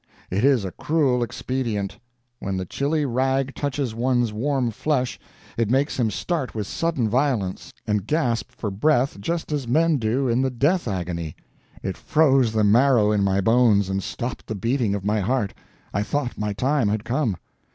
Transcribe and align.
It 0.31 0.43
is 0.43 0.65
a 0.65 0.71
cruel 0.71 1.21
expedient. 1.21 1.99
When 2.39 2.57
the 2.57 2.65
chilly 2.65 3.05
rag 3.05 3.53
touches 3.53 3.93
one's 3.93 4.33
warm 4.33 4.71
flesh, 4.71 5.19
it 5.57 5.69
makes 5.69 5.99
him 5.99 6.09
start 6.09 6.55
with 6.55 6.65
sudden 6.65 7.07
violence, 7.07 7.71
and 7.85 8.07
gasp 8.07 8.49
for 8.51 8.71
breath 8.71 9.21
just 9.21 9.51
as 9.51 9.67
men 9.67 9.97
do 9.97 10.27
in 10.27 10.41
the 10.41 10.49
death 10.49 10.87
agony. 10.87 11.35
It 11.83 11.97
froze 11.97 12.51
the 12.51 12.63
marrow 12.63 13.11
in 13.11 13.23
my 13.23 13.41
bones 13.41 13.89
and 13.89 14.01
stopped 14.01 14.47
the 14.47 14.55
beating 14.55 14.95
of 14.95 15.05
my 15.05 15.19
heart. 15.19 15.53
I 15.93 16.01
thought 16.01 16.35
my 16.35 16.53
time 16.53 16.87
had 16.87 17.03
come. 17.05 17.37